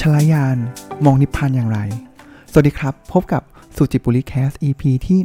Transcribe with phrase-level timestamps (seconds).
[0.00, 0.56] ชรยาน
[1.04, 1.78] มองนิพพานอย่างไร
[2.50, 3.42] สวัสดีครับ พบกับ
[3.76, 5.18] สุจิปุริแคส EP ที่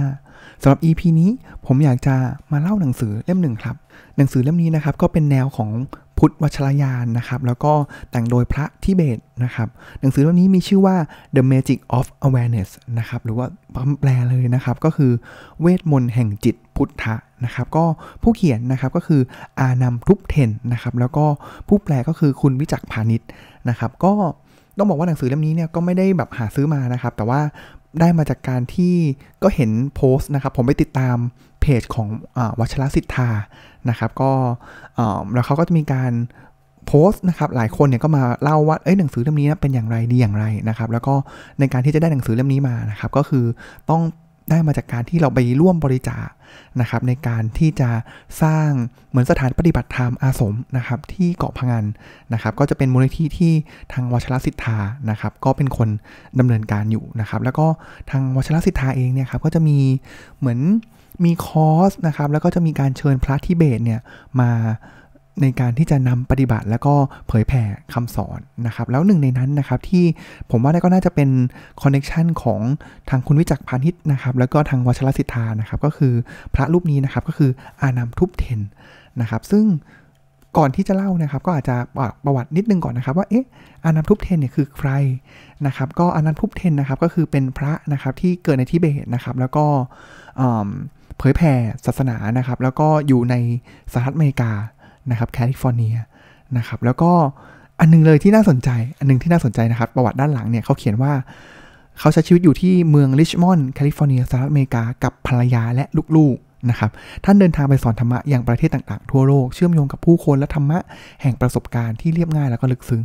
[0.00, 1.30] 195สำหรับ EP นี้
[1.66, 2.16] ผมอยากจะ
[2.52, 3.76] มาเล่าหนังสือเล่มหนึ่งครับ
[4.16, 5.70] หนังสือเล่มนี้นะครับก็เป็นแนวของ
[6.18, 7.72] พุทธวัชรยานนะครับ แล้วก็
[8.10, 9.68] แต่งโดยพระทิเบตนะครับ
[10.00, 10.96] หนังสือเล่มนี้มีชื่อว่า
[11.34, 13.46] The Magic of Awareness นะครับ หรือว่า
[14.00, 15.12] แปลเลยนะครับ ก็คือ
[15.60, 17.84] เวทมนต์แห่งจิตพุทธะนะครับ ก็
[18.22, 19.20] ผู้เขียนนะครับก็คือ
[19.60, 21.24] อานัมทุบเทนนะครับ แล้วก็
[21.68, 23.28] ผู้แปลก็คือคุณวิจักพาณิชย์
[23.70, 24.12] นะครับ ก็
[24.78, 27.40] ต้องบอกว่าหนังสือเล่มนี้เนี่ยก็ไม่ได้แบบหาซื้อมานะครับ แต่ว่า
[28.00, 28.94] ได้มาจากการที่
[29.42, 31.16] ก็เห็นโพสต์นะครับ ผมไปติดตาม
[31.60, 33.30] เพจของอวัชรสิทธา
[33.90, 34.30] นะครับ ก็
[35.34, 36.12] แล้วเขาก็จะมีการ
[36.86, 41.14] โพสต์นะครับหลายคนเนี่ยก็มาเล่าว่าเอ้ยหนังสือเล่มนี้เป็นอย่างไรดีอย่างไรนะครับ แล้วก็
[41.60, 43.44] ในการที่จะได้หนังสือเล่มนี้มานะครับ ก็คือ
[43.90, 44.02] ต้อง
[44.50, 46.26] ได้มาจากการที่เราไปร่วมบริจาค
[46.80, 47.90] นะครับในการที่จะ
[48.42, 48.68] สร้าง
[49.10, 51.84] เหมือนสถานปฏิบัติธรรมอาสมนะครับที่เกาะพังัน
[52.32, 53.52] นะครับก็จะเป็นมูลนิธิที่
[53.92, 54.78] ทางวชรสิทธา
[55.10, 55.88] นะครับก็เป็นคน
[56.38, 57.66] ดำเนินการอยู่นะครับแล้วก็
[58.10, 59.78] ทางวชรสิทธาเองเนี่ยครับก็จะมี
[60.38, 60.60] เหมือน
[61.24, 64.00] มีคอร์สนะครับแล้วก็จะมีการเชิญพระทิเบตเนี่ย
[64.40, 64.50] มา
[65.42, 66.94] ในการที่จะนำปฏิบัติแล้วก็
[67.28, 70.04] เผยแผ่คำสอนนะครับ แล้วหนึ่งในนั้นนะครับที่
[70.50, 71.30] ผมว่าก็น่าจะเป็น
[71.82, 72.60] connection ของ
[73.10, 76.12] ทางคุณวิจักพาณิชย์นะครับ แล้วก็ทางวชรสิทธานะครับ ก็คือ
[76.54, 77.50] พระรูปนี้นะครับก็คือ
[77.82, 78.60] อานัมทุบเทน
[79.20, 79.64] นะครับ ซึ่ง
[80.58, 81.76] ก่อนที่จะเล่านะครับ ก็อาจจะ
[82.24, 83.46] ประวัตินิดนึงก่อนนะครับ ว่าเอ๊ะ
[83.84, 84.90] อานัมทุบเทนเนี่ยคือใคร
[85.66, 89.64] นะครับ ก็อานัมทุบเทนนะครับก็คือเป็นพระนะครับที่เกิดในทิเบตนะครับ แล้วก็
[91.18, 91.52] เผยแผ่
[91.86, 93.34] ศาสนานะครับ แล้วก็อยู่ใน
[93.92, 94.52] สหรัฐอเมริกา
[95.10, 95.94] นะครับแคลิฟอร์เนีย
[96.56, 97.12] นะครับแล้วก็
[97.80, 101.12] อันนึงเลยที่น่าสนใจ อันนึงที่น่าสนใจนะครับ ประวัติด้านหลังเนี่ยเขาเขียนว่า
[101.98, 105.84] เขาใช้ชีวิตอยู่ที่เมืองริชมอนด์แคลิฟอร์เนียสหรัฐอเมริกากับภรรยาและ
[106.16, 106.90] ลูกๆนะครับ
[107.24, 110.78] ท่านเดินทางไปสอนธรรมะอย่างประเทศต่างๆ ทั่วโลก เชื่อมโยงกับผู้คนและธรรมะ
[111.22, 113.02] แห่งประสบการณ์ที่เรียบง่ายแล้วก็ลึกซึ้ง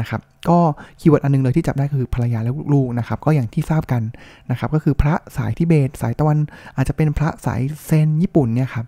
[0.00, 0.58] นะครับ ก็
[1.00, 4.02] keyword อันนึงเลยที่จับได้คือภรรยาและลูกๆนะครับ ก็อย่างที่ทราบกัน
[4.50, 6.38] นะครับ ก็คือพระสายทิเบต สายตะวัน
[6.76, 8.86] อาจจะเป็นพระสายเซนญี่ปุ่นเนี่ยครับ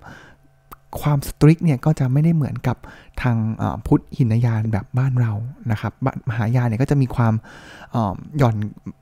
[1.00, 2.77] ความสตริกเนี่ยก็จะไม่ได้เหมือนกับ
[3.22, 3.37] ทาง
[3.87, 5.32] พุทธหินยานแบบบ้านเรา
[5.71, 5.93] นะครับ
[6.28, 7.34] มหายานเนี่ยก็จะมีความ
[8.38, 8.56] หย่อน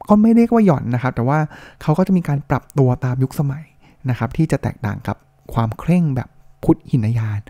[0.08, 1.38] ก็ไม่เรียกว่าหย่อนนะครับ แต่ว่า
[1.82, 3.64] เขาก็จะมีการปรับตัวตามยุคสมัย
[4.10, 5.16] นะครับ ที่จะแตกต่างกับ
[5.54, 6.28] ความเคร่งแบบ
[6.64, 7.40] พุทธหินยาน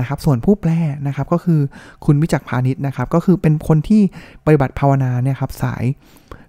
[0.00, 0.70] นะครับ ส่วนผู้แปล
[1.06, 1.60] นะครับก็คือ
[2.04, 4.02] คุณวิจักพาณิชย์นะครับ ก็คือเป็นคนที่
[4.44, 5.84] ปฏิบัติภาวนาเนี่ยครับสาย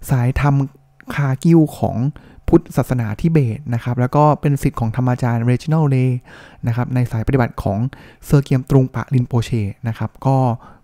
[0.10, 1.98] สายทำคากิวของ
[2.48, 5.96] พุทธศาสนาทิเบตนะครับ แล้วก็เป็นสิทธิ์ของธรรมาจารย์เรจิโนเล
[6.68, 7.80] นะครับ ในสายปฏิบัติของ
[8.26, 9.52] เซอร์เกียมตรุงปะลินโปเช
[9.88, 10.36] นะครับ ก็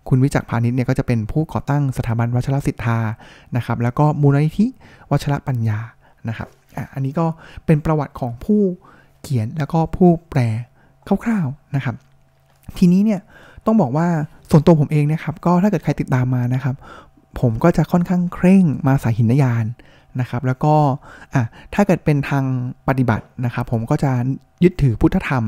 [0.08, 2.98] คุณวิจักพาณิชย์เนี่ยก็จะเป็นผู้ก่อตั้งสถาบันวัชรศิทธา
[3.56, 4.66] นะครับ แล้วก็มูลนิธิ
[5.10, 5.78] วัชรปัญญา
[6.28, 6.48] นะครับ
[6.94, 7.26] อันนี้ก็
[7.66, 8.60] เป็นประวัติของผู้
[9.22, 10.40] เขียนแล้วก็ผู้แปล
[11.24, 11.94] คร่าวๆนะครับ
[12.78, 13.20] ทีนี้เนี่ย
[13.66, 14.08] ต้องบอกว่า
[14.50, 16.74] ส่วนตัวผมเองนะครับ ก็ถ้าเกิดใครติดตามมานะครับ
[17.40, 19.64] ผมก็จะค่อนข้างเคร่งมาสายหินยาน
[20.20, 20.74] นะครับแล้วก็
[21.34, 21.44] อะ
[21.74, 22.44] ถ้าเกิดเป็นทาง
[22.88, 24.12] ปฏิบัตินะครับผมก็จะ
[24.64, 25.44] ยึดถือพุทธธรรม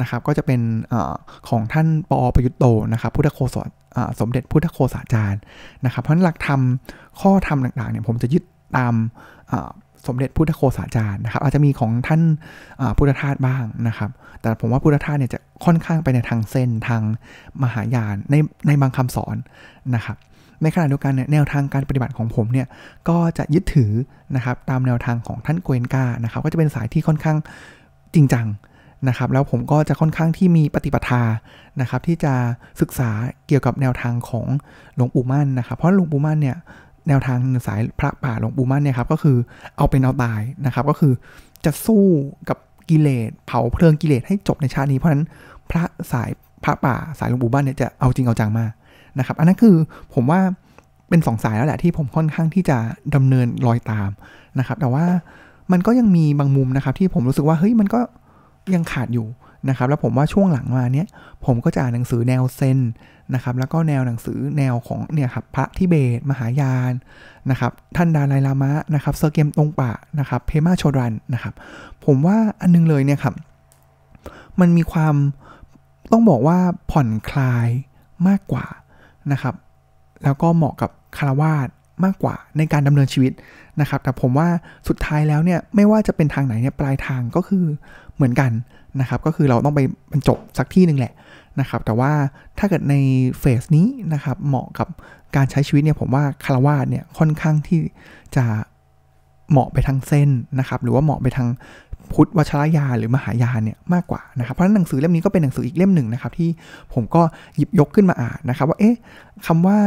[0.00, 0.60] นะครับก็จะเป็น
[0.92, 0.94] อ
[1.48, 3.56] ของท่านปอประยุตโตนะครับพุทธโคส
[4.20, 5.40] สมเด็จพุทธโคสาจารย์
[5.84, 6.60] นะครับเพราะหลักธรรม
[7.20, 8.42] ข้อธรรมต่างๆเนี่ยผมจะยึด
[8.76, 8.94] ตาม
[10.06, 12.22] สมเด็จพุทธโคสาจารย์นะครับอาจจะมีของท่าน
[12.96, 17.02] พุทธทาสบ้างนะครับ แต่ผมว่าพุทธทาสเนี่ยจะค่อนข้างไปในทางเส้นทาง
[17.62, 18.34] มหายานใน
[18.66, 19.36] ในบางคำสอน
[19.94, 20.16] นะครับ
[20.62, 22.66] ในขณะเดียวกันเนี่ยแนวทางการปฏิบัติของผมเนี่ย
[23.08, 23.92] ก็จะยึดถือ
[24.36, 27.36] นะครับตามแนวทางของท่านเกวนกานะครับก็จะเป็นสายที่ค่อนข้าง
[28.14, 28.46] จริงจัง
[29.08, 31.22] นะครับแล้วผมก็จะค่อนข้างที่มีปฏิปทา
[31.80, 32.34] นะครับที่จะ
[32.80, 33.10] ศึกษา
[33.46, 34.46] เกี่ยวกับแนวทางของ
[34.96, 36.56] หลวงปู่มั่นนะครับ เพราะหลวงปู่มั่นเนี่ย
[37.08, 39.36] แนวทางสายพระป่าหลวงปู่มั่นเนี่ยครับก็คือ
[39.76, 41.12] เอาเป็นเอาตายนะครับก็คือ
[41.64, 42.04] จะสู้
[42.48, 42.58] กับ
[42.90, 45.24] กิเลสเผาเพลิงกิเลสให้จบในชาตินี้เพราะฉะนั้น
[45.70, 46.30] พระสาย
[46.64, 48.70] พระป่าสายหลวงปู่มั่นเนี่ยจะเอาจริงเอาจังมาก
[49.18, 49.74] นะครับ อันนั้นคือ
[50.14, 50.40] ผมว่า
[51.08, 52.78] เป็นสองสายแล้วแหละที่ผมค่อนข้างที่จะ
[53.14, 54.10] ดำเนินรอยตาม
[54.58, 55.06] นะครับ แต่ว่า
[55.72, 58.00] มันก็ยังมีบางมุมนะครับ ที่ผมรู้สึกว่าเฮ้ยมันก็
[58.74, 59.26] ยังขาดอยู่
[59.68, 61.06] นะครับ แล้วผมว่าช่วงหลังมาเนี้ย
[61.44, 62.78] ผมก็จะอ่านหนังสือแนวเซน
[63.34, 66.92] นะครับ แล้วก็แนวหนังสือแนวของเนี่ยครับพระทิเบต มหายาน
[67.50, 71.54] นะครับ ท่านดาลายลามะนะครับเซอร์เกมตรงปะนะครับ เพมาโชดันนะครับ
[72.04, 73.34] ผมว่าอันนึงเลยเนี่ยครับ
[74.60, 75.14] มันมีความ
[76.12, 76.58] ต้องบอกว่า
[76.90, 77.68] ผ่อนคลาย
[78.28, 78.66] มากกว่า
[79.32, 79.54] นะครับ
[80.24, 81.68] แล้วก็เหมาะกับคารวาส
[82.04, 83.32] มากกว่าในการดำเนินชีวิต
[83.80, 84.48] นะครับ แต่ผมว่า
[84.88, 87.64] สุดท้ายแล้วเนี่ยไม่ว่าจะเป็นทางไหนเนี่ยปลายทางก็คือ
[88.16, 88.50] เหมือนกัน
[89.00, 89.80] นะครับ ก็คือเราต้องไป
[90.10, 91.12] บรรจบสักที่หนึ่งแหละ
[91.60, 92.12] นะครับ แต่ว่า
[92.58, 92.94] ถ้าเกิดใน
[93.40, 94.88] เฟสนี้นะครับเหมาะกับ
[95.36, 97.80] การใช้ชีวิตเนี่ยผมว่าคารวาสเนี่ยค่อนข้างที่
[98.36, 98.44] จะ
[99.50, 100.28] เหมาะไปทางเส้น
[100.58, 101.48] นะครับ หรือว่าเหมาะไปทาง
[102.14, 106.50] พุทธวชรยาหรือมหายานเนี่ยมากกว่านะครับเพราะฉะนั้นหนังสือเล่มนี้ก็เป็นหนังสืออีกเล่มหนึ่งนะครับที่
[106.94, 107.22] ผมก็
[107.56, 108.96] หยิบยกขึ้นมาอ่านนะครับว่าเอ๊ะ
[109.46, 109.78] คำว่า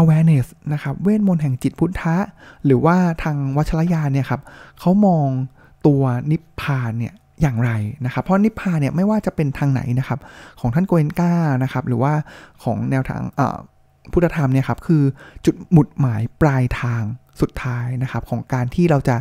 [0.00, 2.16] awareness นะครับเวทมนต์แห่งจิตพุทธะ
[2.64, 4.40] หรือว่าทางวชรยานเนี่ยครับ
[4.80, 5.28] เขามอง
[5.86, 7.70] ตัวนิพพานเนี่ยอย่างไร
[8.04, 10.18] นะครับ เพราะนิพพานเนี่ยไม่ว่าจะเป็นทางไหนนะครับ
[10.60, 12.12] ของท่านโกเอนกานะครับ หรือว่า
[12.64, 13.22] ของแนวทาง
[14.12, 15.02] พุทธธรรมเนี่ยครับคือ
[15.44, 17.02] จุดหมุดหมายปลายทาง
[17.40, 19.16] สุดท้ายนะครับของการที่เราจะ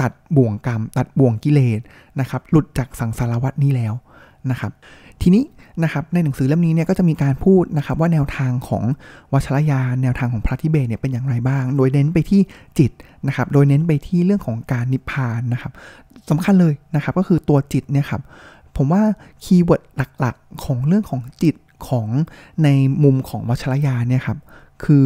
[0.00, 1.80] ตัดบ่วงกรรม ตัดบ่วงกิเลส
[2.20, 3.94] นะครับหลุดจากสังสารวัฏนี้แล้ว
[4.50, 4.72] นะครับ
[5.22, 5.44] ทีนี้
[5.82, 8.84] นะครับในหนังสือเล่มนี้เนี่ยก็จะมีการพูดนะครับว่าแนวทางของ
[9.32, 12.40] วัชรยานแนวทางของพระทิเบตเนี่ยเป็นอย่างไรบ้าง โดยเน้นไปที่
[12.78, 12.90] จิต
[13.26, 15.72] นะครับโดยเน้นไปที่เรื่องของการนิพพานนะครับ
[16.30, 18.22] สำคัญเลยนะครับก็คือตัวจิตเนี่ยครับ
[18.76, 19.02] ผมว่า
[19.44, 19.82] คีย์เวิร์ด
[20.20, 21.54] หลักๆ ของเรื่องของจิต
[21.88, 22.06] ของ
[22.64, 22.68] ใน
[23.02, 24.38] มุมของวัชรยานเนี่ยครับ
[24.84, 25.04] คือ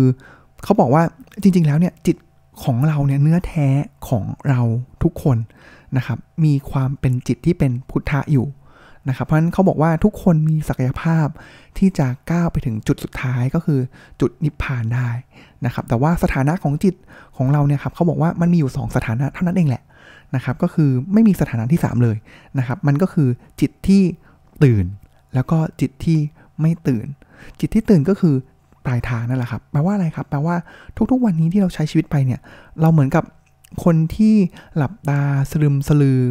[0.65, 1.03] เขาบอกว่า
[1.43, 2.17] จริงๆแล้วเนี่ยจิต
[2.63, 3.67] ของเราเนี่ยเนื้อแท้
[4.09, 4.61] ของเรา
[5.03, 5.37] ทุกคน
[5.97, 8.47] นะครับมีความเป็นจิตที่เป็นพุทธะอยู่
[9.09, 11.27] นะครับเพราะฉะนั้นเขาบอกว่าทุกคนมีศักยภาพ
[11.79, 13.81] ที่จะก้าวไปถึงจุดสุดท้ายก็คือ
[14.21, 15.09] จุดนิพพานได้
[15.67, 16.95] นะครับแต่ว่าสถานะของจิต
[17.37, 19.83] ของเราเนี่ยครับเขาบอกว่ามันมีอยู่ 2 สถานะเท่านั้นเองแหละ
[20.35, 22.17] นะครับก็คือไม่มีสถานะที่ 3 เลย
[22.59, 23.29] นะครับมันก็คือ
[23.61, 24.03] จิตที่
[24.65, 24.85] ตื่น
[25.35, 26.19] แล้วก็จิตที่
[26.61, 27.07] ไม่ตื่น
[27.61, 28.35] จิตที่ตื่นก็คือ
[28.87, 30.57] ปลายทางนั่นแหละครับแปลว่าอะไรครับ แปลว่า
[31.11, 32.41] ทุกๆ วันนี้ที่เราใช้ชีวิตไปเนี่ย
[32.81, 33.25] เราเหมือนกับ
[33.85, 34.35] คนที่
[34.77, 36.23] หลับตาสลึมสลือ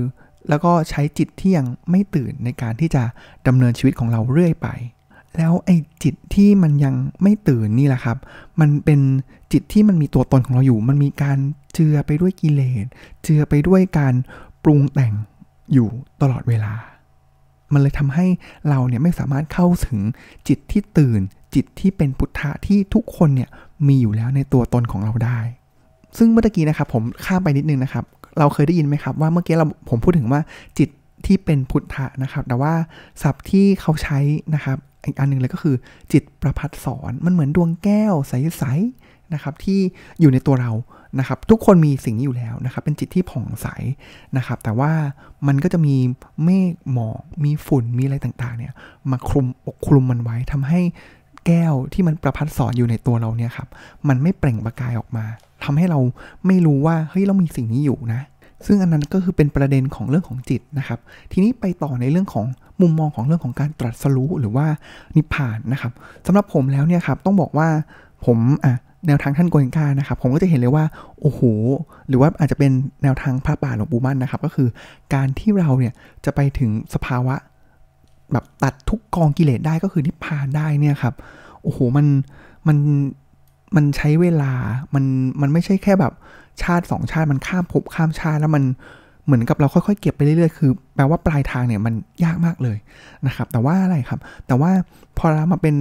[0.49, 3.03] แล้วก็ใช้จิตที่ยังไม่ตื่นในการที่จะ
[3.47, 4.67] ดำเนินชีวิตของเราเรื่อยไป
[5.37, 8.17] แล้วไอ้จิตที่มันยังไม่ตื่นนี่แหละครับ
[8.59, 8.99] มันเป็น
[9.53, 11.39] จิตที่มันมีตัวตนของเราอยู่ มันมีการ
[11.73, 12.85] เจือไปด้วยกิเลส
[13.23, 14.13] เจือไปด้วยการ
[14.63, 15.13] ปรุงแต่ง
[15.73, 15.89] อยู่
[16.21, 16.73] ตลอดเวลา
[17.73, 18.25] มันเลยทำให้
[18.69, 19.99] เราเนี่ยไม่สามารถเข้าถึง
[20.47, 21.21] จิตที่ตื่น
[21.55, 23.49] จิตที่เป็นพุทธะที่ทุกคนเนี่ย
[23.87, 25.39] มีอยู่แล้วในตัวตนของเราได้
[26.17, 28.05] ซึ่งเมื่อกี้นะครับผมข้ามไปนิดนึงนะครับ
[28.39, 30.41] เราเคยได้ยินไหมครับว่าเมื่อกี้เราผมพูดถึงว่า
[30.77, 30.89] จิต
[31.25, 32.73] ที่เป็นพุทธะนะครับ แต่ว่า
[33.21, 34.19] ศัพท์ที่เขาใช้
[34.55, 35.75] นะครับอีกอันนึงเลยก็คือ
[36.13, 39.79] จิตประพัดสอนมันเหมือนดวงแก้วใสๆนะครับที่
[40.19, 40.71] อยู่ในตัวเรา
[41.19, 43.67] นะครับ ทุกคนมีสิ่งนี้อยู่แล้วนะครับ เป็นจิตที่ผ่องใส
[44.37, 44.91] นะครับ แต่ว่า
[45.47, 45.95] มันก็จะมี
[46.43, 48.73] เมฆหมอกมีฝุ่นมีอะไรต่างๆ เนี่ย
[49.11, 50.81] มาคลุมปกคลุมมันไว้ทำให้
[51.47, 53.67] แก้วที่มันประพัดสอนอยู่ในตัวเราเนี่ยครับ
[54.07, 55.25] มันไม่เปล่งประกายออกมา
[55.63, 55.99] ทำให้เรา
[56.45, 58.21] ไม่รู้ว่าเฮ้ยเรามีสิ่งนี้อยู่นะ
[58.65, 60.99] ซึ่งอันนั้นก็คือเป็นประเด็นของเรื่องของจิตนะครับ
[61.31, 62.45] ทีนี้ไปต่อในเรื่องของ
[62.81, 64.65] มุมมองของเรื่องของการตรัสรู้หรือว่า
[65.15, 65.93] นิพพานนะครับ
[66.25, 67.67] สำหรับผมแล้วเนี่ยครับต้องบอกว่า
[68.25, 68.75] ผมอะ
[69.07, 70.85] แนวทางท่านโกเอนกานะครับผมก็จะเห็นเลยว่า
[71.21, 71.41] โอ้โห
[72.07, 72.71] หรือว่าอาจจะเป็น
[73.03, 74.67] แนวทางพระป่าหลวงปู่มั่นนะครับ ก็คือ
[75.13, 75.93] การที่เราเนี่ย
[76.25, 77.35] จะไปถึงสภาวะ
[78.31, 81.13] แบบตัดทุกกองกิเลสได้ก็คือนิพพานได้เนี่ยครับ
[81.63, 82.05] โอ้โหมัน
[82.67, 82.77] มัน
[83.75, 84.53] มันใช้เวลา
[84.93, 85.05] มัน
[85.41, 86.13] มันไม่ใช่แค่แบบ
[86.63, 88.63] ชาติสองชาติ มันข้ามภพข้ามชาติแล้วมัน
[89.25, 91.93] เหมือนกับเราค่อยๆ เก็บไปเรื่อยๆ คือแปลว่าปลายทางเนี่ยมัน
[92.23, 92.77] ยากมากเลย
[93.27, 94.71] นะครับ แต่ว่าอะไรครับ แต่ว่า
[95.17, 95.75] พอเรามาเป็น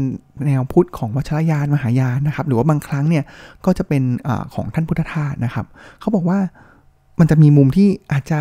[0.47, 3.25] แนวพุทธของวัชรยานมหายานนะครับ หรือว่าบางครั้งเนี่ย
[3.65, 5.67] ก็จะเป็นอของท่านพุทธทาสนะครับ
[6.01, 6.39] เขาบอกว่า
[7.21, 8.41] มันจะมีมุมที่อาจจะ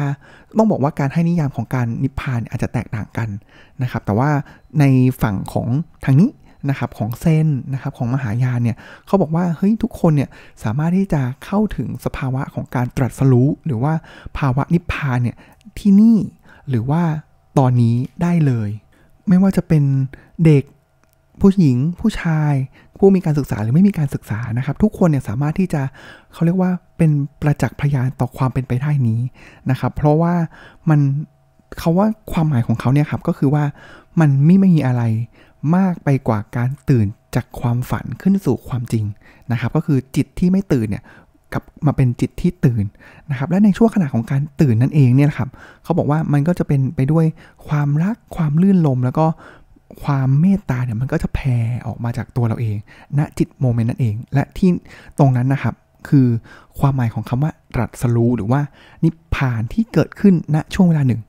[0.58, 3.30] ต้องบอกว่าการให้นิยามของการนิพพานอาจจะแตกต่างกัน
[3.82, 4.30] นะครับ แต่ว่า
[4.80, 4.84] ใน
[5.22, 5.68] ฝั่งของ
[6.06, 6.30] ทางนี้
[6.70, 10.30] นะครับของเซนนะครับของมหายานเนี่ยเขาบอกว่าเฮ้ยทุกคนเนี่ย
[10.64, 13.94] สามารถที่จะเข้าถึงสภาวะของการตรัสรู้ หรือว่า
[14.38, 15.38] ภาวะนิพพานเนี่ย
[15.80, 16.18] ที่นี่
[16.70, 17.04] หรือว่า
[17.58, 18.70] ตอนนี้ได้เลย
[19.28, 19.84] ไม่ว่าจะเป็น
[20.46, 20.64] เด็ก
[21.42, 22.54] ผู้หญิงผู้ชาย
[22.98, 25.82] ผู้มีการศึกษาหรือไม่มีการศึกษานะครับ ทุกคนเนี่ยสามารถที่จะ
[26.34, 29.22] เขาเรียกว่าเป็นประจักษ์พยานต่อความเป็นไปได้นี้
[29.70, 30.34] นะครับ เพราะว่า
[30.90, 31.00] มัน
[31.80, 33.64] เขาว่าความหมายของเขาเนี่ยครับก็คือว่า
[34.20, 35.04] มันไม่ไม่มีอะไร
[35.76, 37.06] มากไปกว่าการตื่น
[37.36, 39.06] จากความฝันขึ้นสู่ความจริง
[39.52, 41.04] นะครับ ก็คือจิตที่ไม่ตื่นเนี่ย
[41.54, 42.86] กับมาเป็นจิตที่ตื่น
[43.30, 45.50] นะครับ และในช่วงขณะของการตื่นนั่นเองเนี่ยครับ
[45.84, 47.26] เขาบอกว่ามันก็จะเป็นไปด้วย
[47.68, 49.26] ความรักความลื่นลม แล้วก็
[50.04, 51.58] ความเมตตาเนี่ยมันก็จะแผ่
[51.88, 52.78] ออกมาจากตัวเราเอง
[53.18, 54.70] ณจิตโมเมนต์นั่นเอง และที่
[55.20, 55.76] ตรงนั้นนะครับ
[56.10, 56.28] คือ
[56.80, 58.62] ความหมายของคำว่าตรัสรู้หรือว่า
[59.04, 61.22] นิพพานที่เกิดขึ้นณช่วงเวลาหนึ่ง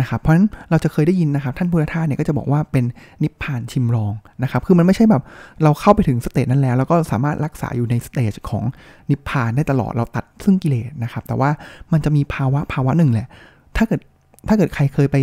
[0.00, 2.84] นะครับเพราะฉะนั้นเราจะเคยได้ยินนะครับ ท่านพุทธทาสเนี่ยก็จะบอกว่าเป็น
[3.22, 4.12] นิพพานชิมลอง
[4.42, 5.22] นะครับคือมันไม่ใช่แบบ
[5.62, 8.64] เราเข้าไปถึง stage นั้นแล้ว แล้วก็สามารถรักษาอยู่ใน stage ของ
[9.10, 11.50] นิพพานได้ตลอดเราตัดซึ่งกิเลสนะครับ แต่ว่า
[11.92, 13.28] มันจะมีภาวะภาวะหนึ่งแหละ
[13.76, 14.00] ถ้าเกิด
[14.48, 15.16] ถ้าเกิดใครเคยไป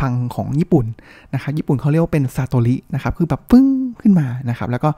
[0.00, 0.86] ฟังของญี่ปุ่น
[1.34, 3.66] นะครับญี่ปุ่นเขาเรียกว่าเป็นซาโตรินะครับคือแบบปึ้ง
[4.00, 4.90] ขึ้นมานะครับแล้วก็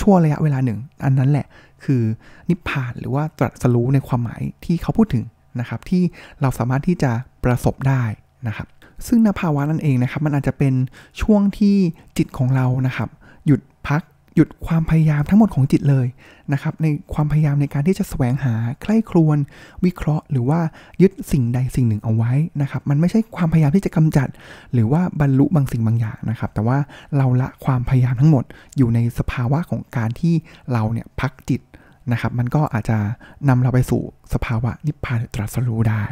[0.00, 1.46] ชั่วระยะเวลาหนึ่ง อันนั้นแหละ
[1.84, 2.02] คือ
[2.50, 5.24] นิพพานหรือว่าตรัสรู้ในความหมายที่เขาพูดถึง
[5.60, 6.02] นะครับที่
[6.40, 7.10] เราสามารถที่จะ
[7.44, 8.02] ประสบได้
[8.48, 8.68] นะครับ
[9.06, 10.74] ซึ่งณภาวะนั่นเองนะครับมันอาจจะเป็น
[11.22, 11.76] ช่วงที่
[12.16, 13.08] จิตของเรานะครับ
[13.46, 14.02] หยุดพัก
[14.34, 16.06] หยุดความพยายามทั้งหมดของจิตเลย
[16.52, 19.38] นะครับในความพยายามในการที่จะแสวงหาใคร่ครวญ
[19.84, 20.60] วิเคราะห์ หรือว่า
[21.02, 24.28] ยึดสิ่งใดสิ่งหนึ่งเอาไว้นะครับ มันไม่ใช่ความพยายามที่จะกำจัด
[24.72, 26.78] หรือว่าบรรลุบางสิ่งบางอย่างนะครับ แต่ว่า
[27.16, 28.44] เราละความพยายามทั้งหมด
[28.76, 30.34] อยู่ในสภาวะของการที่
[30.72, 31.60] เราเนี่ยพักจิต
[32.12, 32.98] นะครับ มันก็อาจจะ
[33.48, 34.02] นำเราไปสู่
[34.34, 36.04] สภาวะนิพพานตรัสรู้ได้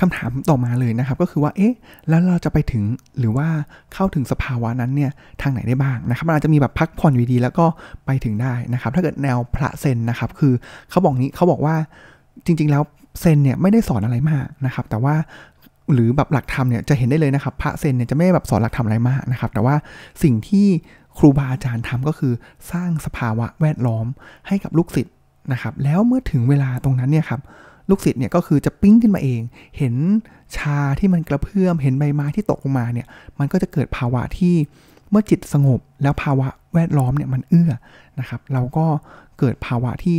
[0.00, 1.74] คำถามต่อมาเลยนะครับ ก็คือว่าเอ๊ะ
[2.08, 2.82] แล้วเราจะไปถึง
[3.18, 3.48] หรือว่า
[3.94, 5.10] เข้าถึงสภาวะนั้นเนี่ย
[5.42, 7.66] ทางไหนได้บ้างนะครับมันอาจจะมีแบบพักผ่อนอยู่ดีแล้วก็
[8.06, 10.52] ไปถึงได้นะครับ ถ้าเกิดแนวพระเซนนะครับ คือ
[10.90, 11.74] เขาบอกนี้เขาบอกว่า
[12.46, 12.82] จริง ๆ แล้ว
[13.20, 15.14] เซนเนี่ยไม่ได้สอนอะไรมากนะครับ แต่ว่า
[15.92, 19.74] หรือแบบหลักธรรมเนี่ยจะเห็นได้เลยนะครับ พระเซนเนี่ยจะไม่แบบสอนหลักธรรมอะไรมากนะครับ แต่ว่า
[20.22, 20.66] สิ่งที่
[21.18, 22.32] ครูบาอาจารย์ทำก็คือ
[22.72, 24.06] สร้างสภาวะแวดล้อม
[24.48, 25.14] ให้กับลูกศิษย์
[25.52, 27.40] นะครับ แล้วเมื่อถึงเวลาตรงนั้นเนี่ยครับ
[27.90, 29.40] ลูกศิษย์เนี่ยก็คือจะปิ้งขึ้นมาเอง
[29.78, 29.94] เห็น
[30.56, 33.06] ชาที่มันกระเพื่อม เห็นใบไม้ที่ตกลงมาเนี่ย
[33.38, 34.54] มันก็จะเกิดภาวะที่
[35.10, 37.72] เมื่อจิตสงบแล้วภาวะแวดล้อมเนี่ยมันเอื้อ
[38.20, 38.86] นะครับ เราก็
[39.38, 40.18] เกิดภาวะที่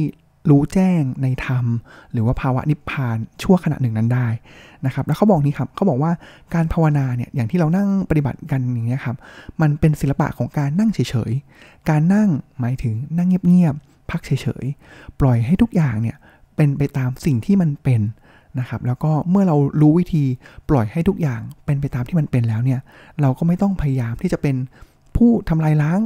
[0.49, 1.65] รู้แจ้งในธรรม
[2.13, 4.27] หรือว่าภาวะนิพพานชั่วขณะหนึ่งนั้นได้
[4.85, 6.11] นะครับ แล้วเขาบอกนี้ครับเขาบอกว่า
[6.53, 9.15] การภาวนาเนี่ยอย่างที่เรานั่งปฏิบัติกันอย่างเงี้ครับ
[9.61, 14.31] มันเป็นศิลปะของการนั่งเฉยๆ การนั่งหมายถึงนั่งเงียบๆพักเฉ
[14.63, 16.17] ยๆ ปล่อยให้ทุกอย่างเนี่ย
[16.59, 18.01] เป็นไปตามสิ่งที่มันเป็น
[18.59, 20.23] นะครับแล้วก็เมื่อเรารู้วิธี
[20.69, 22.79] ปล่อยให้ทุกอย่างเป็นไปตามที่มันเป็นแล้วเนี่ย
[23.21, 24.55] เราก็ไม่ต้องพยายามที่จะเป็น
[25.15, 25.99] ผู้ทำลายล้าง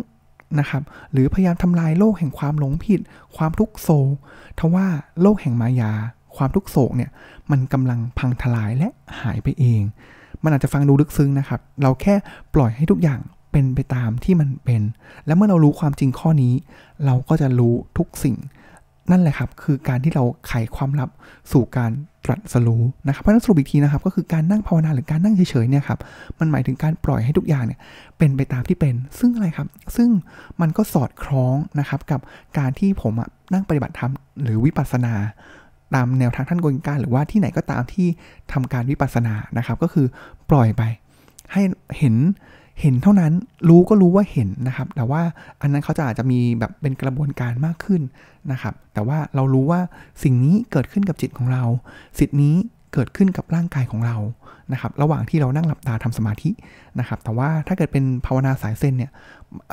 [0.59, 2.99] นะครับหรือพยายามทำลายโลกแห่งความหลงผิด
[3.35, 4.15] ความทุกโศก
[4.59, 4.87] ทว่า
[5.21, 5.93] โลกแห่งมายา
[6.35, 7.09] ความทุกโศกเนี่ย
[7.51, 8.89] มันกำลังพังทลายและ
[9.21, 9.81] หายไปเอง
[10.43, 12.15] มันอาจจะฟังดูลึกซึ้งนะครับ เราแค่
[12.53, 13.19] ปล่อยให้ทุกอย่าง
[13.51, 14.81] เป็นไปตามที่มันเป็น
[15.25, 16.53] และเมื่อเรารู้ความจริงข้อนี้
[17.05, 18.35] เราก็จะรู้ทุกสิ่ง
[19.11, 21.09] นั่นแหละครับ คือการที่เราไขความลับ
[21.51, 21.91] สู่การ
[22.25, 25.99] ตรัสรู้นะครับเพราะนั้นสรุปอีกทีนะครับ ก็คือการนั่งภาวนาหรือการนั่งเฉยๆเนี่ยครับ
[26.39, 27.79] มันหมายถึงการปล่อยให้ทุกอย่างเนี่ย
[28.17, 30.09] เป็นไปตามที่เป็น ซึ่งอะไรครับ ซึ่ง
[30.61, 32.19] มันก็สอดคล้องนะครับกับ
[32.57, 33.13] การที่ผม
[33.53, 34.11] นั่งปฏิบัติธรรม
[34.43, 35.13] หรือวิปัสสนา
[35.95, 38.07] ตามแนวทางท่านโกงการหรือว่าที่ไหนก็ตามที่
[38.53, 40.07] ทำการวิปัสสนานะครับ ก็คือ
[40.49, 40.81] ปล่อยไป
[41.53, 41.61] ให้
[41.97, 42.15] เห็น
[42.81, 43.33] เห็นเท่านั้น
[43.69, 45.21] รู้ก็รู้ว่าเห็นนะครับ แต่ว่า
[45.61, 48.01] อันนั้นเขาจะอาจจะมีแบบเป็นกระบวนการมากขึ้น
[48.51, 49.79] นะครับ แต่ว่าเรารู้ว่า
[50.23, 51.63] สิ่งนี้เกิดขึ้นกับจิตของเรา
[52.19, 52.55] สิทธินี้
[52.93, 54.17] เกิดขึ้นกับร่างกายของเรา
[54.71, 56.51] นะครับ ระหว่างที่เรานั่งหลับตาทำสมาธิ
[56.99, 59.11] นะครับ แต่ว่าถ้าเกิดเป็นภาวนาสายเส้นเนี่ย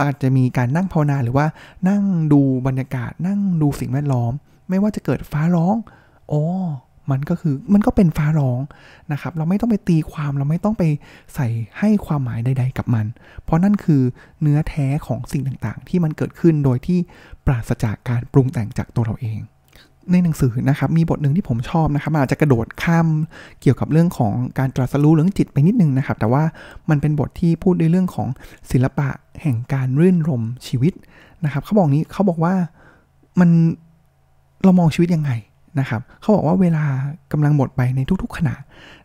[0.02, 1.46] อาจจะมีการนั่งภาวนาหรือว่า
[1.88, 2.02] นั่ง
[2.32, 4.32] ดูบรรยากาศ นั่งดูสิ่งแวดล้อม
[4.68, 5.76] ไม่ว่าจะเกิดฟ้าร้อง
[6.32, 6.42] อ๋อ
[7.10, 8.60] มันก็คือมันก็เป็นฟ้าร้อง
[9.12, 10.82] นะครับ เราไม่ต้องไปตีความเราไม่ต้องไป
[11.34, 11.48] ใส่
[11.78, 13.06] ให้ความหมายใด ๆ กับมัน
[13.44, 14.02] เพราะนั่นคือ
[14.42, 16.98] เนื้อแท้ของสิ่งต่างๆ ที่มันเกิดขึ้นโดยที่
[17.46, 19.40] ปราศจากการปรุงแต่งจากตัวเราเอง
[20.12, 23.06] ในหนังสือนะครับมีบทหนึ่งที่ผมชอบนะครับอาจจะกระโดดข้าม
[23.60, 26.42] เกี่ยวกับเรื่องของการตรัสรู้เรื่องจิตไปนิดนึงนะครับ แต่ว่า
[26.90, 28.28] มันเป็นบทที่พูดในเรื่องของ
[28.70, 29.08] ศิลปะ
[29.42, 30.92] แห่งการรื่นรมชีวิต
[31.44, 32.54] นะครับเขาบอกนี้เขาบอกว่า
[33.40, 33.50] มัน
[34.64, 35.30] เรามองชีวิตยังไง
[35.78, 36.84] นะครับเขาบอกว่าเวลา
[37.32, 38.54] กำลังหมดไปในทุกๆขณะ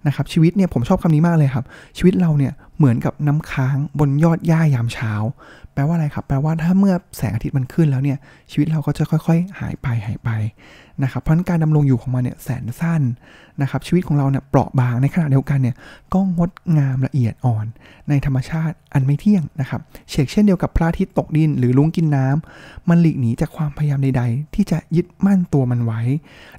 [0.08, 1.66] นะครับชีวิตเนี่ยผมชอบคำนี้มากเลยครับ
[1.98, 5.14] ชีวิตเราเนี่ย เหมือนกับน้ำค้างบนยอดหญ้ายามเช้า
[5.74, 8.18] แปลว่าอะไรครับ แปลว่าถ้าเมื่อแสงอาทิตย์มันขึ้นแล้วเนี่ย
[8.52, 10.30] ชีวิตเราก็จะค่อย ๆ หายไปหายไป
[11.04, 13.02] นะครับ เพราะการดำรงอยู่ของมันเนี่ยแสนสั้น
[13.62, 15.76] นะครับ ชีวิตของเราเนี่ยเปราะบางในขณะเดียวกันเนี่ย
[16.14, 17.66] ก็งดงามละเอียดอ่อน
[18.10, 26.02] ในธรรมชาติอันไม่เที่ยงนะครับเชกเช่นเดียวกับพระอาทิตย์ตกดินหรือลุงกินน้ำมันหลีกหนีจากความพยายามใด ๆ ที่จะยึดมั่นตัวมันไว้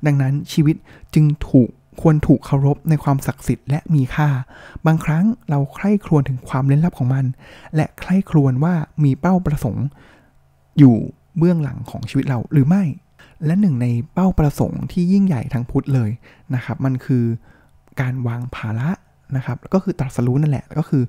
[0.07, 0.77] ดังนั้นชีวิต
[1.15, 4.29] จึงถูก ควรถูกเคารพในความศักดิ์สิทธิ์และมีค่า
[4.87, 7.25] บางครั้งเราใคร่ครวญถึงความเล่นลับของมัน
[7.75, 8.75] และใคร่ครวญว่า
[9.05, 9.87] มีเป้าประสงค์
[10.79, 10.97] อยู่
[11.39, 12.85] เบื้องหลังของชีวิตเราหรือไม่
[13.47, 16.11] และหนึ่งในเป้าประสงค์ที่ยิ่งใหญ่ทางพุทธเลย
[16.55, 17.25] นะครับ มันคือ
[18.01, 18.91] การวางภาระ
[19.37, 21.05] นะครับ ก็คือตรัสรู้นั่นแหละ ก็คือ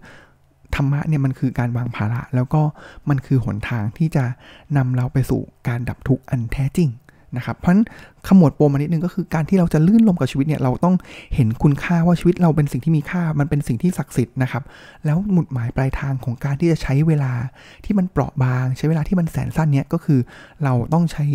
[0.76, 2.62] ธรรมะเนี่ยมันคือการวางภาระ แล้วก็
[3.10, 4.24] มันคือหนทางที่จะ
[4.78, 6.90] นำเราไปสู่การดับทุกข์อันแท้จริง
[7.36, 7.86] นะครับเพราะฉะนั้น
[8.28, 10.96] ขมวดปมมานิดนึงก็คือการที่เราจะลื่นลมกับชีวิตเนี่ยเราต้อง
[11.36, 14.64] เห็นคุณค่าว่าชีวิตเราเป็นสิ่งที่มีค่ามันเป็นสิ่งที่ศักดิ์สิทธิ์นะครับ
[15.06, 17.32] แล้วหมุดหมายปลายทางของการที่จะใช้เวลา
[17.86, 20.20] ที่มันเปราะบาง ใช้เวลาที่มันแสนสั้นเนี่ยก็คือ
[20.64, 21.26] เราต้องใช้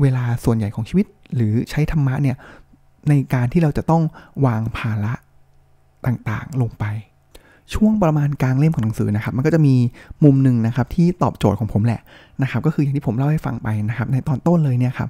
[0.00, 2.36] เวลาส่วนใหญ่ของชีวิต หรือใช้ธรรมะเนี่ย
[3.08, 4.02] ในการที่เราจะต้อง
[4.46, 5.14] วางภาระ
[6.06, 6.84] ต่างๆลงไป
[7.74, 9.74] ช่วงประมาณกลางเล่มของหนังสือนะครับ มันก็จะมี
[10.24, 12.00] มุมหนึ่งนะครับที่ตอบโจทย์ของผมแหละ
[12.42, 15.08] นะครับ ก็คืออย่างที่ผมเล่าให้ฟังไปนะครับ ในตอนต้นเลยเนี่ยครับ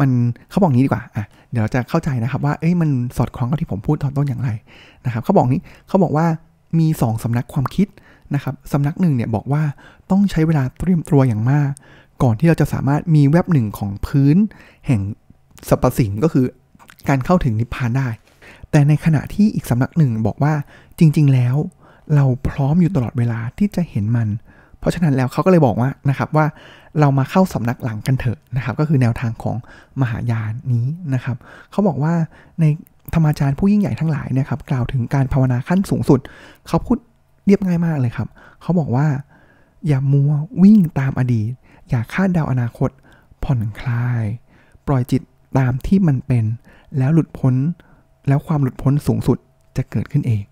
[0.00, 0.10] มัน
[0.50, 4.50] เขาบอกนี้ดีกว่าอะเดี๋ยวเราจะเข้าใจนะครับว่าเอ้ยมันสอดคล้องกับที่ผมพูดตอนต้นอย่างไร
[5.06, 6.26] นะครับเขาบอกนี้เขาบอกว่า
[6.78, 7.88] มีสองสำนักความคิด
[8.34, 9.62] นะครับสำนักหนึ่งเนี่ยบอกว่า
[10.10, 11.70] ต้องใช้เวลาเตรียมตัวอย่างมาก
[12.22, 14.36] ก่อนที่เราจะสามารถมีแว็บหนึ่งของพื้น
[14.86, 15.00] แห่ง
[15.68, 16.46] สรรพสิ่งก็คือ
[17.08, 18.08] การเข้าถึงนิพพานได้
[18.70, 20.54] แต่ในขณะที่อีกสำนักหนึ่งบอกว่า
[20.98, 21.56] จริง ๆ แล้ว
[22.14, 24.28] เราพร้อมอยู่ตลอดเวลาที่จะเห็นมัน
[24.78, 26.46] เพราะฉะนั้นแล้วเขาก็เลยบอกว่านะครับว่า
[27.00, 29.56] เรามาเข้าสำนักหลังกันเถอะนะครับ ก็คือแนวทางของ
[30.00, 31.36] มหายานนี้นะครับ
[31.70, 32.14] เขาบอกว่า
[32.60, 32.64] ใน
[33.14, 36.20] ธรรมาจารย์ผู้ยิ่งใหญ่ทั้งหลายนะครับกล่าวถึงการภาวนาขั้นสูงสุด
[36.68, 36.98] เขาพูด
[37.46, 38.28] เรียบง่ายมากเลยครับ
[38.62, 39.06] เขาบอกว่า
[39.86, 41.48] อย่ามัววิ่งตามอดีต
[41.88, 42.90] อย่าคาดเดาอนาคต
[43.44, 44.24] ผ่อนคลาย
[44.86, 45.22] ปล่อยจิต
[45.58, 46.44] ตามที่มันเป็น
[46.98, 47.54] แล้วหลุดพ้น
[48.28, 49.38] แล้วความหลุดพ้นสูงสุด
[49.76, 50.42] จะเกิดขึ้นเอง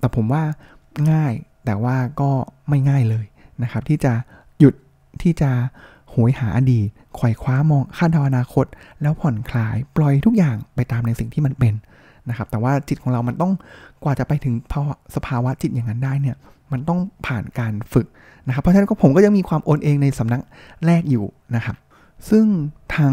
[0.00, 0.42] แต่ผมว่า
[1.12, 1.32] ง่าย
[1.64, 2.30] แต่ว่าก็
[2.68, 3.26] ไม่ง่ายเลย
[3.62, 4.12] นะครับ ที่จะ
[4.58, 4.74] หยุด
[5.22, 5.50] ที่จะ
[6.14, 6.86] หวยหาอดีต
[7.16, 8.66] ไขว่คว้ามองคาดเดาอนาคต
[9.02, 11.74] แล้วผ่อนคลายปล่อยทุกอย่างไปตามในสิ่งที่มันเป็น
[12.28, 13.52] นะครับ แต่ว่าจิตของเรามันต้อง
[14.02, 14.74] กว่าจะไปถึงภ
[15.14, 16.36] สภาวะจิตอย่างนั้นได้เนี่ย
[16.72, 18.06] มันต้องผ่านการฝึก
[18.46, 20.40] นะครับ เพราะฉะนั้นก็ผมก็ยังมีความโอนเองในสำนัก
[20.86, 21.24] แรกอยู่
[21.56, 21.76] นะครับ
[22.30, 22.46] ซึ่ง
[22.94, 23.12] ทาง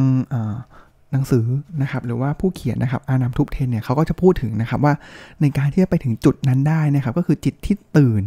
[1.11, 1.45] หนังสือ
[1.81, 4.93] นะครับหรือว่าผู้เขียนนะครับอานามทุบเทนเนี่ยเขาก็จะพูดถึงนะครับว่า
[5.41, 8.23] ในการที่จะไปถึงจุดนั้นได้นะครับก็คือจิตที่ตื่น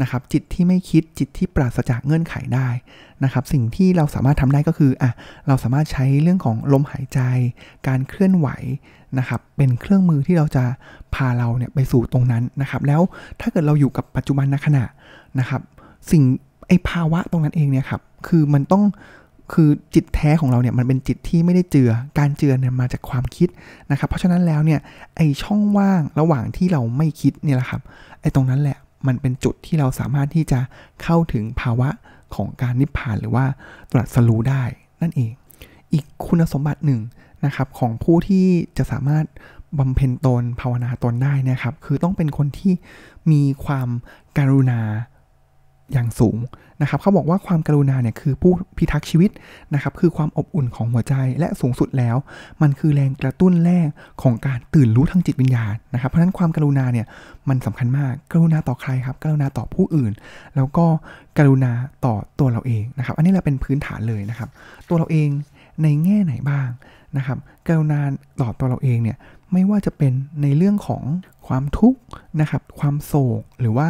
[0.00, 2.68] นะครับจิตที่ไม่คิดจิตที่ปราศจากเงื่อนไขได้
[3.24, 5.10] นะครับสิ่งที่เราสามารถทำได้ก็คืออะ
[5.46, 7.20] เราสามารถใช้เรื่องของลมหายใจ
[7.88, 8.48] การเคลื่อนไหว
[9.18, 10.64] นะครับเป็นเครื่องมือที่เราจะ
[11.14, 13.00] พาเราเนี่ยไปสู่ตรงนั้นนะครับแล้ว
[13.40, 14.84] ถ้าเกิดเราอยู่กับปัจจุบันณขณะ
[15.38, 15.60] นะครับ
[16.10, 16.22] สิ่ง
[16.68, 18.84] ไอภาวะตรงนั้นเองเนี่ยครับคือมันต้อง
[19.52, 23.48] คือจิตแท้ของเราเนี่ยมันเป็นจิตที่ไม่ได้เจือ การเจือเนี่ยมาจากความคิด
[23.90, 24.80] นะครับ เพราะฉะนั้นแล้วเนี่ย
[25.16, 27.82] ไอช่องว่างระหว่างที่เราไม่คิดเนี่ยแหละครับ
[28.20, 30.60] ไอตรงนั้นแหละมันเป็นจุดที่เราสามารถที่จะ
[31.02, 31.88] เข้าถึงภาวะ
[32.34, 33.44] ของการนิพพานหรือว่า
[33.92, 34.62] ตรัสรู้ได้
[35.02, 35.32] นั่นเอง
[35.92, 37.00] อีกคุณสมบัติหนึ่ง
[37.44, 38.46] นะครับของผู้ที่
[38.78, 39.24] จะสามารถ
[39.78, 42.72] บำเพ็ญตนภาวนาตนได้นะครับ คือต้องเป็นคนที่
[43.30, 43.88] มีความ
[44.38, 44.80] การุณา
[45.92, 46.36] อย่างสูง
[46.82, 49.30] นะครับเขาบอกว่าความกรุณาเนี่ยคือผู้พิทักษ์ชีวิต
[49.74, 52.16] นะครับคือความอบอุ่นของหัวใจและสูงสุดแล้ว
[52.62, 53.88] มันคือแรงกระตุ้นแรก
[54.22, 57.06] ของการตื่นรู้ทางจิตวิญญาณนะครับเพราะฉะนั้นความกรุณาเนี่ย
[57.48, 60.12] มันสำคัญมาก กรุณาต่อใครครับ กรุณาต่อผู้อื่น
[60.56, 60.86] แล้วก็
[61.38, 61.72] กรุณา
[62.04, 64.48] ต่อตัวเราเองนะครับ อันนี้แหละเป็นพื้นฐานเลยนะครับ
[64.88, 65.28] ตัวเราเอง
[65.82, 66.68] ในแง่ไหนบ้าง
[67.16, 68.00] นะครับกรุณา
[68.40, 69.16] ต่อตัวเราเองเนี่ย
[69.52, 70.12] ไม่ว่าจะเป็น
[70.42, 71.02] ในเรื่องของ
[71.46, 72.00] ความทุกข์
[72.40, 73.88] นะครับ ความโศกหรือว่า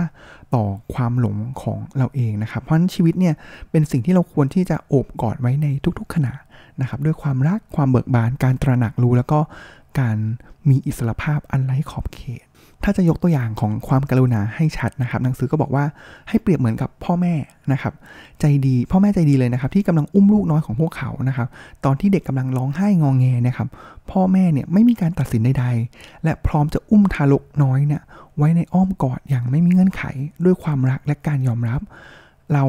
[0.54, 3.34] ต่อความหลงของเราเองนะครับ เพราะฉะนั้นชีวิตเนี่ย
[3.71, 5.66] เป็นสิ่งที่เราควรที่จะโอบกอดไว้ใน
[5.99, 6.34] ทุกๆขณะ
[6.80, 9.40] นะครับ ด้วยความรักความเบิกบานการตระหนักรู้ แล้วก็
[10.00, 10.16] การ
[10.68, 12.48] มีอิสรภาพอันไร้ขอบเขต
[12.84, 15.84] ถ้าจะยกตัวอย่างของความกรุณาให้ชัดนะครับ หนังสือก็บอกว่า
[16.28, 17.34] ให้เปรียบเหมือนกับพ่อแม่
[17.73, 17.95] นะครับ
[18.41, 21.49] ใจดีพ่อแม่ใจดีเลยนะครับ ที่กำลังอุ้มลูกน้อยของพวกเขานะครับ
[21.84, 23.69] ตอนที่เด็กกำลังร้องไห้งองแงนะครับ
[24.10, 28.02] พ่อแม่เนี่ยไม่มีการตัดสินใดๆ และพร้อมจะอุ้มทารกน้อยเนี่ย
[28.36, 30.02] ไว้ในอ้อมกอดอย่างไม่มีเงื่อนไข
[30.45, 31.80] ด้วยความรักและการยอมรับ
[32.54, 32.65] เรา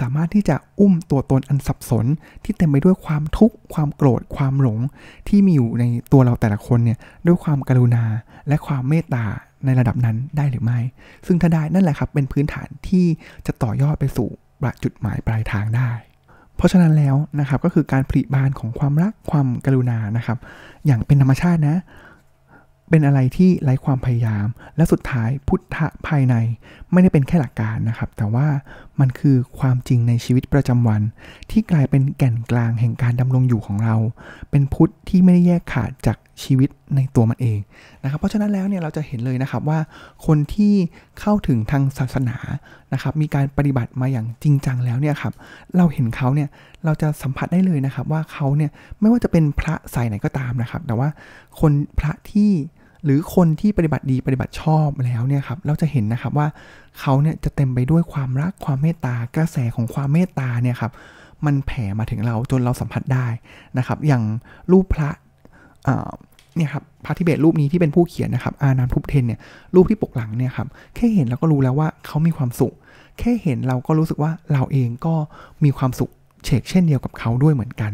[0.00, 2.06] สามารถที่จะอุ้มตัวตนอันสับสน
[2.44, 4.78] ที่เต็มไปด้วยความทุกข์ความโกรธความหลง
[5.28, 8.04] ที่มีอยู่ในตัวเราแต่ละคนเนี่ยด้วยความกรุณา
[8.48, 9.24] และความเมตตา
[9.64, 10.78] ในระดับนั้นได้หรือไม่
[11.26, 13.06] ซึ่งถ้าได้นั่นแหละครับ เป็นพื้นฐานที่
[13.46, 14.28] จะต่อยอดไปสู่
[14.60, 15.90] ประจุดหมายปลายทางได้
[16.56, 20.38] เพราะฉะนั้นแล้วนะครับก็คือการผลิบานของความรักความกรุณานะครับ
[20.86, 21.76] อย่างเป็นธรรมชาตินะ
[22.90, 26.34] เป็นอะไรที่ไร้ความพยายาม และสุดท้ายพุทธะภายใน
[26.92, 28.48] ไม่ได้เป็นแค่หลักการนะครับ แต่ว่า
[29.00, 31.02] มันคือความจริงในชีวิตประจำวัน
[31.50, 33.96] ที่กลายเป็นแก่นกลางแห่งการดำรงอยู่ของเรา
[34.50, 37.58] เป็นพุทธที่ไม่ได้แยกขาดจาก ชีวิตในตัวมันเอง
[38.02, 39.78] นะครับ เพราะฉะนั้นแล้วเนี่ยเราจะเห็นเลยนะครับว่า
[40.26, 40.74] คนที่
[41.20, 42.36] เข้าถึงทางศาสนา
[42.92, 45.32] นะครับ มีการปฏิบัติมาอย่างจริงจังแล้วเนี่ยครับ
[45.76, 46.48] เราเห็นเขาเนี่ย
[46.84, 48.70] เราจะสัมผัสได้เลยนะครับ ว่าเขาเนี่ย
[49.00, 51.08] ไม่ว่าจะเป็นพระสายไหนก็ตามนะครับ แต่ว่า
[51.60, 52.52] คนพระที่
[53.04, 56.46] หรือคนที่ปฏิบัติดีปฏิบัติชอบแล้วเนี่ยครับเราจะเห็นนะครับว่า
[57.00, 60.92] เขาเนี่ยจะเต็มไปด้วยความรักความเมตตากระแสของความเมตตาเนี่ยครับ
[61.46, 63.26] มันแผ่มาถึงเราจนเราสัมผัสได้
[63.78, 64.22] นะครับ อย่าง
[64.72, 65.10] รูปพระ
[66.56, 69.40] เนี่ยครับพระทิเบตรูปนี้ที่เป็นผู้เขียนนะครับอานามทุบเทนเนี่ย
[69.74, 72.74] รูปที่ปกหลังเนี่ยครับแค่เห็นเราก็รู้แล้วว่าเขามีความสุข
[73.18, 75.14] แค่เห็นเราก็รู้สึกว่าเราเองก็
[75.64, 76.10] มีความสุข
[76.44, 77.92] เฉกเช่นเดียวกับเขาด้วยเหมือนกัน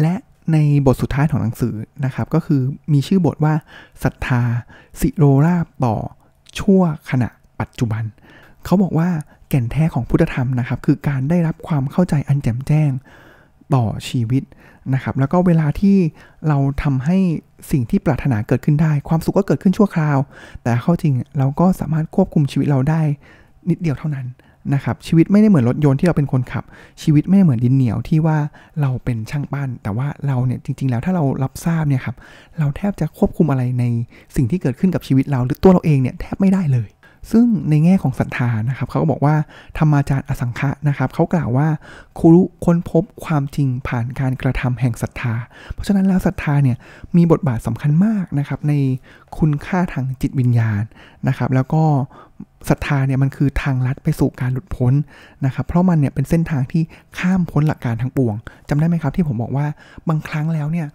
[0.00, 0.14] และ
[0.52, 1.74] ในบทสุดท้ายของหนังสือ
[2.04, 2.60] นะครับก็คือ
[2.92, 3.54] มีชื่อบทว่า
[4.04, 4.42] ศรัทธา
[5.00, 5.96] สิโรราบต่อ
[6.58, 7.28] ชั่วขณะ
[7.60, 8.04] ปัจจุบัน
[8.64, 9.08] เขาบอกว่า
[9.48, 12.90] แก่นแท้ของพุทธธรรมนะครับคือการได้รับความเข้าใจอันแจ่มแจ้ง
[13.74, 14.42] ต่อชีวิต
[14.94, 15.96] นะครับ แล้วก็เวลาที่
[16.48, 17.18] เราทำให้
[17.70, 20.18] สิ่งที่ปรารถนาเกิดขึ้นได้ ความสุขก็เกิดขึ้นชั่วคราว
[20.62, 23.00] แต่เข้าจริงเราก็สามารถควบคุมชีวิตเราได้
[23.70, 24.26] นิดเดียวเท่านั้น
[24.74, 26.64] นะครับชีวิตไม่ได้เหมือนรถยนต์ที่เราเป็นคนขับ
[27.02, 28.38] ชีวิตไม่ได้เหมือนดินเหนียวที่ว่า
[28.80, 32.16] เราเป็นช่างปั้น แต่ว่าเราเนี่ยจริง ๆ แล้วถ้าเรารับทราบเนี่ยครับ
[32.58, 33.84] เราแทบจะควบคุมอะไรใน
[34.36, 36.88] สิ่งที่เกิดขึ้นกับชีวิตเรา หรือตัวเราเองเนี่ยแทบไม่ได้เลย
[37.30, 39.36] ซึ่งในแง่ของศรัทธานะครับเขาก็บอกว่า
[39.78, 41.68] ธรรมาจารย์อสังขะนะครับเขากล่าวว่า
[42.18, 45.34] ครูรุค้นพบความจริงผ่านการกระทำแห่งศรัทธา
[45.72, 46.76] เพราะฉะนั้นแล้วศรัทธาเนี่ย
[47.16, 48.72] มีบทบาทสำคัญมากนะครับใน
[49.38, 50.82] คุณค่าทางจิตวิญญาณ
[51.28, 51.82] นะครับ แล้วก็
[52.68, 54.92] ศรัทธาเนี่ยมันคือทางลัดไปสู่การหลุดพ้น
[55.44, 56.82] นะครับ เพราะมันเนี่ยเป็นเส้นทางที่
[57.18, 58.34] ข้ามพ้นหลักการทั้งปวง
[58.68, 59.66] จำได้ไหมครับที่ผมบอกว่า
[60.08, 60.88] บางครั้งแล้วเนี่ย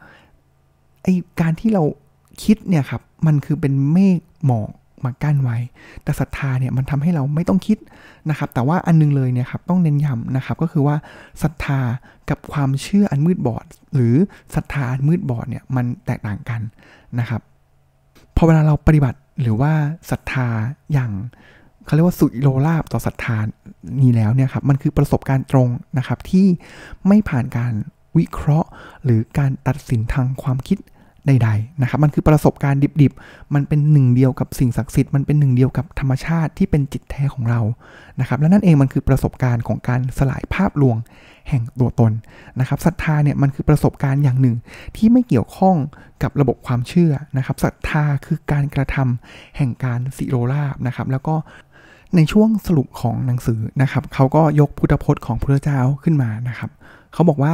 [1.04, 1.08] ไอ
[1.42, 1.84] การที่เรา
[2.44, 4.70] คิดเนี่ยครับมันคือเป็นเมฆหมอก
[5.06, 5.58] มากั้นไว้
[6.04, 7.78] แต่ศรัทธาเนี่ยมันทำให้เราไม่ต้องคิด
[8.30, 10.96] นะครับ แต่ว่าอันนึงเลยเนี่ยครับต้องเน้นย้ำนะครับ ก็คือว่า
[11.44, 11.80] ศรัทธา
[12.30, 14.16] กับความเชื่ออันมืดบอด หรือ
[14.56, 16.62] ศรัทธาอันมืดบอดเนี่ยมันแตกต่างกัน
[17.20, 17.42] นะครับ
[18.36, 19.72] พอเวลาเราปฏิบัติหรือว่า
[20.12, 20.48] ศรัทธา
[20.94, 21.12] อย่าง
[21.86, 23.38] เขาเรียกว่าสุโลลาบต่อศรัทธา
[24.02, 26.48] นี้แล้วเนี่ยครับมันคือประสบการณ์ตรงนะครับที่
[27.08, 27.74] ไม่ผ่านการ
[28.18, 28.70] วิเคราะห์
[29.04, 30.78] หรือการตัดสินทางความคิด
[31.28, 37.62] ใดๆนะครับมันคือประสบการณ์ดิบๆ มันเป็นหนึ่งเดียวกับสิ่งศักดิ์สิทธิ์มันเป็นหนึ่งเดียวกับธรรมชาติที่เป็นจิตแท้ของเรา
[38.20, 40.98] นะครับและนั่นเองมันคือประสบการณ์ของการสลายภาพลวง
[41.50, 42.12] แห่งตัวตน
[42.60, 44.56] นะครับศรัทธาเนี่ยมันคือประสบการณ์อย่างหนึ่ง
[44.98, 45.76] ที่ไม่เกี่ยวข้อง
[46.24, 51.36] กับระบบความเชื่อนะครับศรัทธาคือการกระทำแห่งการสิโรลาบนะครับแล้วก็
[52.16, 56.70] ในช่วงสรุปของหนังสือนะครับเขาก็ยกพุทธพจน์ของพระเจ้าขึ้นมานะครับ
[57.14, 57.54] เขาบอกว่า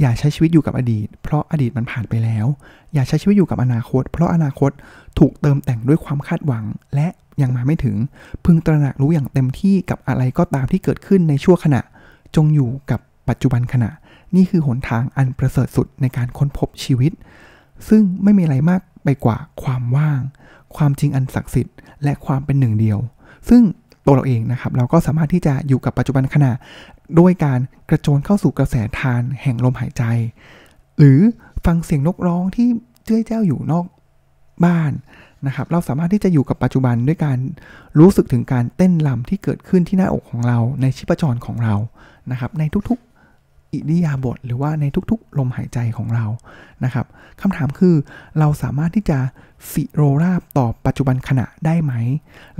[0.00, 2.46] อย่าใช้ชีวิตอยู่กับอดีต เพราะอดีตมันผ่านไปแล้ว
[2.94, 4.70] อย่าใช้ชีวิตอยู่กับอนาคต เพราะอนาคต
[5.18, 7.08] ถูกเติมแต่งด้วยความคาดหวัง และ
[7.42, 7.96] ยังมาไม่ถึง
[8.44, 11.80] พึงตระหนักรู้อย่างเต็มที่กับอะไรก็ตามที่เกิดขึ้นในชั่วขณะ
[12.36, 13.90] จงอยู่กับปัจจุบันขณะ
[14.36, 17.12] นี่คือหนทางอันประเสริฐสุดในการค้นพบชีวิต
[17.88, 20.20] ซึ่งไม่มีอะไรมากไปกว่าความว่าง
[20.76, 22.98] ความจริงอันศักดิ์สิทธิ์และความเป็นหนึ่งเดียว
[23.48, 23.62] ซึ่ง
[24.06, 26.52] ตัวเราเองนะครับเราก็สามารถที่จะอยู่กับปัจจุบันขณะ
[27.18, 30.02] ด้วยการกระโจนเข้าสู่กระแสทานแห่งลมหายใจ
[30.98, 31.20] หรือ
[31.64, 32.68] ฟังเสียงนกร้องที่
[33.06, 33.86] เจ้ยเจ้าอยู่นอก
[34.64, 34.92] บ้าน
[35.46, 37.38] นะครับ เราสามารถที่จะอยู่กับปัจจุบันด้วยการ
[37.98, 41.74] รู้สึกถึงการเต้นลำที่เกิดขึ้นที่หน้าอกของเราในชีพจรของเรา
[42.30, 46.26] นะครับ ในทุกๆอิริยาบถหรือว่าในทุกๆ ลมหายใจของเรา
[46.84, 47.06] นะครับ
[47.40, 47.94] คำถามคือ
[48.38, 49.18] เราสามารถที่จะ
[49.72, 51.92] สิโรราบต่อปัจจุบันขณะได้ไหม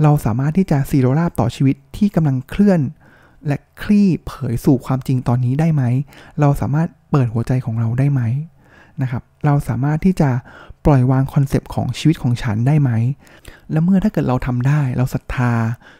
[0.03, 2.81] เราสามารถที่จะสิโรราบต่อชีวิตที่กำลังเคลื่อน
[3.47, 5.83] และคลี่เผยสู่ความจริงตอนนี้ได้ไหม
[6.39, 8.21] เราสามารถเปิดหัวใจของเราได้ไหม
[9.01, 10.29] นะครับ เราสามารถที่จะ
[10.85, 12.91] ปล่อยวางคอนเซปต์ของชีวิตของฉันได้ไหม
[13.71, 15.51] และเมื่อถ้าเกิดเราทำได้ เราศรัทธา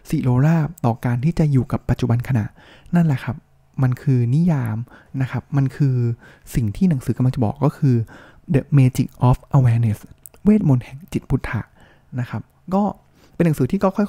[0.09, 2.45] สิโลราบต่อการที่จะอยู่กับปัจจุบันขณะ
[2.95, 3.35] นั่นแหละครับ
[3.83, 4.77] มันคือนิยาม
[5.21, 5.95] นะครับ มันคือ
[6.55, 7.95] สิ่งที่หนังสือกำลังจะบอกก็คือ
[8.53, 9.99] the magic of awareness
[10.43, 11.61] เวทมนต์แห่งจิตพุทธะ
[12.19, 12.41] นะครับ
[12.73, 12.83] ก็
[13.35, 14.07] เป็นหนังสือที่ก็ค่อย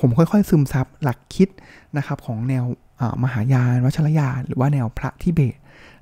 [0.00, 1.48] ผมค่อยๆ ซึมซับหลักคิด
[1.96, 2.64] นะครับของแนว
[3.22, 5.56] มหายานวัชรยานหรือว่าแนวพระทิเบต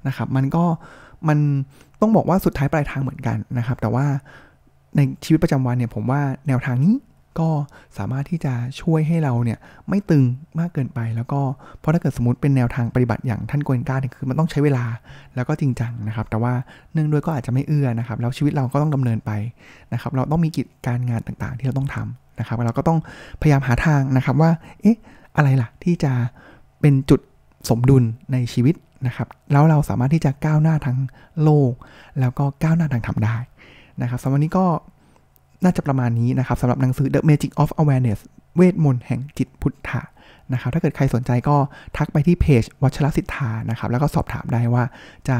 [0.06, 0.64] นะครับ มันก็
[1.28, 1.38] มัน
[2.00, 4.06] ต้องบอกว่าสุดท้ายปลายทางเหมือนกันนะครับ แต่ว่า
[4.96, 6.94] ในชีวิตประจำวันเนี่ยผมว่าแนวทางนี้
[7.40, 7.50] ก็
[7.98, 10.24] สามารถที่จะช่วยให้เราเนี่ยไม่ตึง
[10.58, 11.40] มากเกินไป แล้วก็
[11.78, 14.84] เพราะถ้าเกิดสมมติเป็นแนวทางปฏิบัติอย่างท่านโกนกาเนี่ยคือมันต้องใช้เวลา
[15.36, 16.52] แล้วก็จริงจังนะครับ แต่ว่า
[16.92, 19.30] เนื่องด้วยก็อาจจะไม่เอื้อนะครับ แล้วชีวิตเราก็ต้องดำเนินไป
[19.92, 22.98] นะครับ เราต้องมีกิจการงานต่างๆ ที่เราต้องทำ นะครับเราก็ต้อง
[23.40, 24.50] พยายามหาทางนะครับว่า
[24.82, 24.96] เอ๊ะ
[25.36, 26.12] อะไรล่ะที่จะ
[26.80, 27.20] เป็นจุด
[27.68, 28.74] สมดุลในชีวิต
[29.06, 30.98] นะครับ แล้วเราสามารถที่จะก้าวหน้าทาง
[31.42, 31.72] โลก
[32.20, 33.36] แล้วก็ก้าวหน้าทางธรรมได้
[34.02, 34.66] นะครับสำหรับวันนี้ก็
[35.64, 38.20] น่าจะประมาณนี้นะครับสำหรับหนังสือ The Magic of Awareness
[38.56, 40.02] เวทมนต์แห่งจิตพุทธะ
[40.52, 41.56] นะครับ ถ้าเกิดใครสนใจก็
[41.96, 44.84] ทักไปที่เพจวัชรสิทธานะครับ แล้วก็สอบถามได้ว่า
[45.28, 45.36] จะ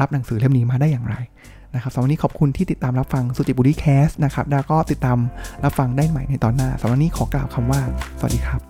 [0.00, 1.16] รับหนังสือเล่มนี้มาได้อย่างไร
[1.74, 5.18] นะครับสำหรับวันนี้ขอบคุณที่ติดตามรับฟังสุจิบุรีแคสนะครับแล้วก็ติดตาม
[5.64, 7.80] รับฟังได้ใหม่ในตอนหน้าสำหรับวันนี้ขอกล่าวคำว่า
[8.18, 8.60] สวัสดีครับ